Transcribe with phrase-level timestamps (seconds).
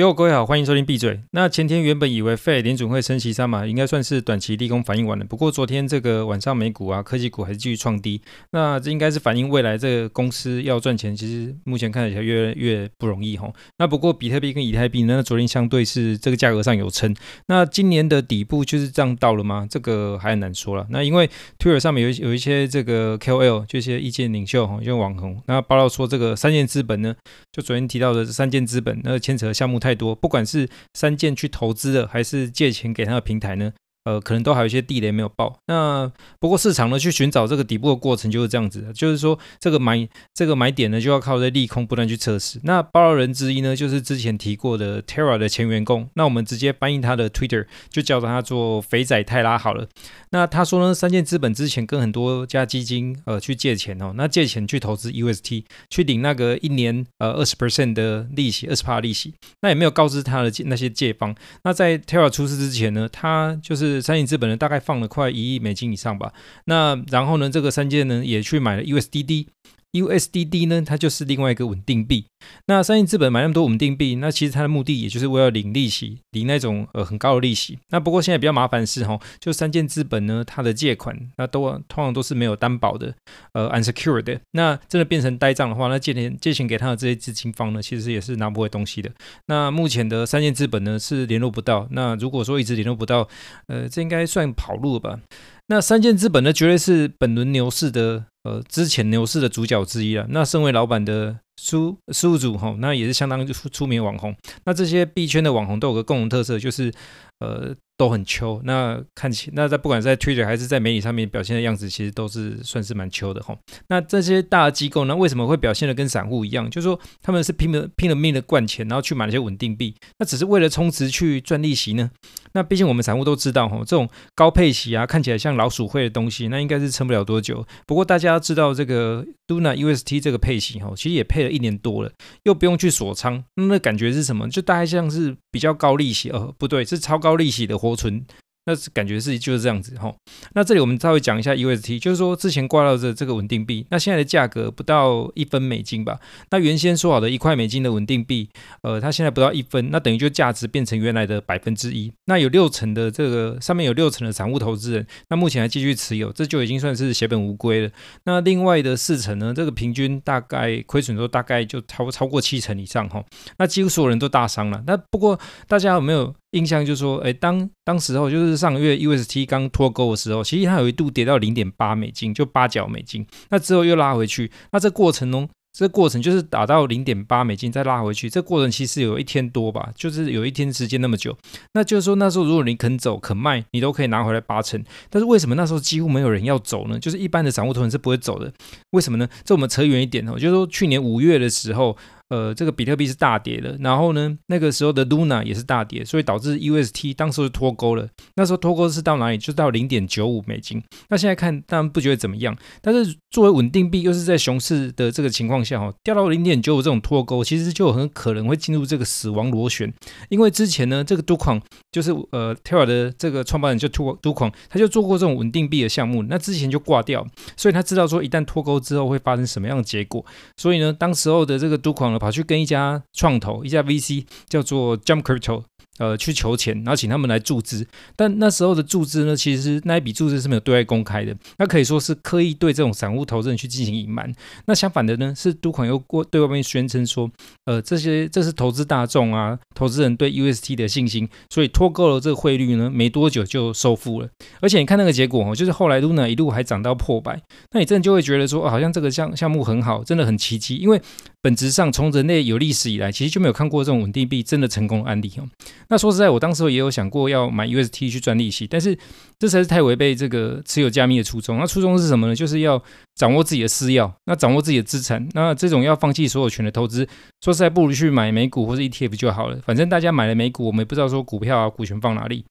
[0.00, 1.20] 哟，各位好，欢迎收听闭嘴。
[1.32, 5.22] 那前天原本以为费联准会升息三嘛，应该算是短期利空反应完了。
[5.26, 8.18] 不过昨天这个晚上美股啊，科技股还是继续创低。
[8.52, 13.52] 那这应该是反映未来这个公司要赚钱，其实目前看起来越来越不容易哈。
[13.76, 17.14] 那不过比特币跟以太币呢，昨天相对是这个价格上有撑。
[17.48, 19.66] 那今年的底部就是这样到了吗？
[19.68, 20.86] 这个还很难说了。
[20.88, 21.28] 那因为
[21.58, 27.14] Twitter 上面有有一些这个 KOL，就一些意见领袖哈，就网红，那报道说这个三箭资本呢，
[27.52, 33.72] 就昨天提到的三箭资本，那牵扯的项目太太多，不管是三件去投资的，还是借钱给他的平台呢？
[34.04, 35.58] 呃，可能都还有一些地雷没有爆。
[35.66, 42.58] 那不过市场呢，去寻找这个底部的过程就是这样子的，就是说这个买这个买点呢，就要靠在利空不断去测试。
[42.64, 46.08] 那爆料人之一呢，就是之前提过的 Terra 的前员工。
[46.14, 49.86] 那我们直接翻译他的 Twitter，就叫他做肥仔泰拉好了。
[50.30, 59.34] 那他说呢，三箭资本之前跟很多家基金呃去借钱哦，那借钱去投资 UST，去领那个一年呃二十 percent 的利息，二十帕利息。
[59.60, 61.34] 那也没有告知他的那些借方。
[61.64, 63.89] 那在 Terra 出事之前呢，他就是。
[63.90, 66.32] 是三井资本呢，大概放了快一亿美金以上吧。
[66.64, 69.46] 那然后呢，这个三箭呢也去买了 USDD。
[69.92, 72.26] USDD 呢，它就是另外一个稳定币。
[72.66, 77.78] 那三箭资本买那么多稳定币，那其实它的目的也就是为了领利息，领那种呃很高的利息。
[77.90, 83.14] 那不过现在比较麻烦的是哈，就三件资本呢，它的借款那都通常都是没有担保的，
[83.52, 84.40] 呃，unsecured 的。
[84.52, 89.10] 那真的变成呆账的话，那借钱借钱给他的这些资金方呢，其实也是拿不回东西的。
[89.46, 91.86] 那目前的三件资本呢是联络不到。
[91.90, 93.28] 那如果说一直联络不到，
[93.66, 95.20] 呃，这应该算跑路了吧？
[95.66, 100.26] 那三件资本呢，绝对是本轮牛市的呃之前牛市的主角之一了。
[100.30, 104.34] 那身为老板的苏苏主哈，那也是相当出出名网红。
[104.64, 106.92] 那这些币圈的网红都有个共同特色，就是
[107.38, 107.74] 呃。
[108.00, 113.54] 都很秋，那看起那在不管在 Twitter 还是在媒体上面表现的样子，其实都是算是蛮秋的哈。
[113.90, 116.70] 那这些大机构呢，为什么会表现的跟散户一样？
[116.70, 122.10] 就是说他们是拼了拼了命的灌钱，然后去买那些稳定币，那只是为了充值去赚利息呢？
[122.54, 127.66] 那毕竟我们散户都知道哈，这种高配息啊，看起来像老鼠会的东西，那应该是撑不了多久。
[127.86, 132.12] 不过大家大家知道这个 Duna UST 这个配型哈，其实也配了一年多了，
[132.44, 134.48] 又不用去锁仓，那感觉是什么？
[134.48, 138.24] 就大概像是比较高利息，哦，不对，是超高利息的活存。
[138.66, 140.14] 那感觉是就是这样子哈。
[140.54, 146.18] 那这里我们稍微讲一下 UST，就是说之前挂到的这个稳定币，那现在的价格不到一分美金吧？
[146.50, 148.48] 那原先说好的一块美金的稳定币，
[148.82, 152.12] 呃，它现在不到一分，那等于就价值变成原来的百分之一。
[152.26, 157.90] 那有六成的这个上面有六成的散户投资人，那目前还继续持有，这就已经算是血本无归了。
[158.24, 163.24] 那另外的四成呢，这个平均大概亏损都大概就超超过七成以上哈。
[163.58, 164.82] 那几乎所有人都大伤了。
[164.86, 166.34] 那不过大家有没有？
[166.52, 173.24] 印象就是说，哎，当当时候就是上个月 UST 刚脱钩的时候，其实它有一度跌到零点八美金，就八角美金。
[173.50, 181.36] 那之后又拉回去，那这过程中，这过程就是打到零点八美金再拉回去，这过程其实有一天多吧，就是有一天时间那么久。
[181.74, 184.82] 那就是说那时候如果你肯走肯卖，你都可以拿回来八成。
[185.08, 186.98] 但是为什么那时候几乎没有人要走呢？
[186.98, 188.52] 就是一般的散户投资人是不会走的。
[188.90, 189.28] 为什么呢？
[189.44, 191.96] 这我们扯远一点哦，就是说去年五月的时候。
[192.30, 198.08] 呃，这个比特币是大跌的，然后呢，那个时候的 Luna 也是大跌，所以导致 UST 当时就脱钩了。
[198.36, 199.36] 那时候脱钩是到哪里？
[199.36, 200.80] 就到零点九五美金。
[201.08, 209.92] 那现在看当然不觉得怎么样，但是作为稳定币，又是在熊市的这个情况下，哈，掉到零点九五这种脱钩，其实就很可能会进入这个死亡螺旋。
[210.28, 217.26] 因为之前呢，这个 Do Kwon 就是呃 Terra 的这个创办人就 Do Do Kwon，他就做过这种稳定币的项目，那之前就挂掉，
[217.56, 220.24] 所以他知道说一旦脱钩之后会发生什么样的结果。
[220.56, 225.64] 所以呢，当时候的这个 Do Kwon 跑去跟一家创投，一家 VC 叫做 Jump Crypto。
[226.00, 234.32] 呃，去求钱，然后请他们来注资，但那时候的注资呢，其实那一笔注资是没有对外公开的，那可以说是刻意对这种散户投资人去进行隐瞒。
[234.64, 237.30] 那相反的呢，是都款又过对外面宣称说，
[237.66, 244.28] 呃，这些这是投资大众啊，投资人对 UST 的信心，所以脱钩了这个汇率呢，没多久就收复了。
[244.60, 247.38] 而且你看那个结果哦，就是后来 Luna 一路还涨到破百，
[247.72, 250.98] 那你真的就会觉得说，哦，好像这个项项目很好，真的很奇迹，因为
[251.42, 255.44] 本质上从人类有历史以来，其实就没有看过这种稳定币真的成功案例哦。
[255.90, 258.96] 那说实在，我当时也有想过要买 UST 去赚利息，但是
[259.40, 261.58] 这实在是太违背这个持有加密的初衷。
[261.58, 262.34] 那初衷是什么呢？
[262.34, 262.80] 就是要
[263.16, 265.28] 掌握自己的私钥，那掌握自己的资产。
[265.32, 267.04] 那这种要放弃所有权的投资，
[267.40, 269.58] 说实在不如去买美股或者 ETF 就好了。
[269.66, 272.44] 反正大家买了美股，我们也不知道说股票啊股权放哪里。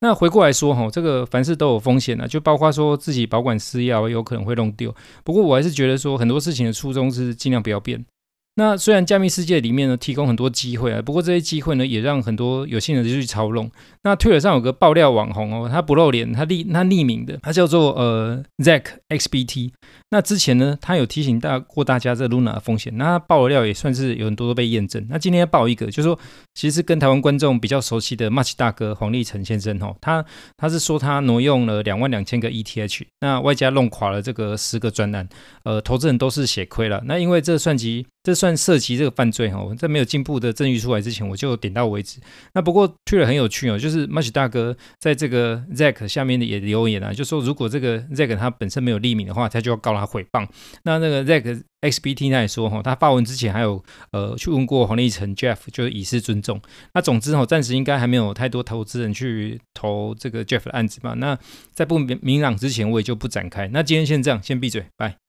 [0.00, 4.94] 那回过来说哈，这个凡事都有风险啊，就包括说自己保管私钥有可能会弄丢。
[5.22, 8.02] 不过我还是觉得说很多事情的初衷是尽量不要变。
[8.58, 13.70] 那虽然加密世界里面呢提供很多机会啊，不过这些机会呢也让很多有心人就去操弄。
[14.02, 19.72] 那 Twitter 上有个爆料网红哦，他不露脸，他匿他匿名的，他叫做呃 Zack XBT。
[20.10, 25.04] 那之前呢，他有提醒大过大家这 Luna 的风险，那他爆的料也算是有很多都被验证。
[25.10, 26.18] 那今天要爆一个，就是说
[26.54, 30.24] 其实跟台湾观众比较熟悉的 Much 大哥黄立成先生哦，他
[30.56, 35.28] 他是说他挪用了两万两千个 ETH，那外加弄垮了这个十个专栏，
[35.64, 37.02] 呃，投资人都是血亏了。
[37.04, 42.20] 那因为这算及这算涉及这个犯罪哈，在没有进步的证据出来之前，我就点到为止。
[42.52, 50.46] 那不过去了很有趣哦，就是 Much 大哥在这个 Zack 下面的也留言啊，就说如果这个 Zack 他本身没有匿名的话，他就要告他诽谤。
[50.82, 56.60] 那那个 Zack XBT 他也说哈，他发文之前还有呃去问过黄立成 Jeff，就是以示尊重。
[56.92, 61.14] 那总之哈，暂时应该还没有太多投资人去投这个 Jeff 的案子嘛。
[61.14, 61.38] 那
[61.72, 63.68] 在不明朗之前，我也就不展开。
[63.68, 65.25] 那今天先这样，先闭嘴，拜。